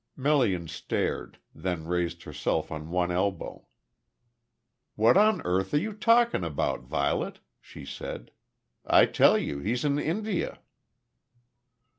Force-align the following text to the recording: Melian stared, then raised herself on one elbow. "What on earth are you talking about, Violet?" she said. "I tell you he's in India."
Melian 0.17 0.67
stared, 0.67 1.37
then 1.53 1.85
raised 1.85 2.23
herself 2.23 2.71
on 2.71 2.89
one 2.89 3.11
elbow. 3.11 3.67
"What 4.95 5.15
on 5.15 5.43
earth 5.45 5.75
are 5.75 5.79
you 5.79 5.93
talking 5.93 6.43
about, 6.43 6.81
Violet?" 6.81 7.37
she 7.59 7.85
said. 7.85 8.31
"I 8.83 9.05
tell 9.05 9.37
you 9.37 9.59
he's 9.59 9.85
in 9.85 9.99
India." 9.99 10.57